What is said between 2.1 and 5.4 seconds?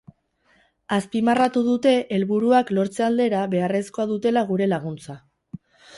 helburuak lortze aldera, beharrezkoa dutela gure laguntza.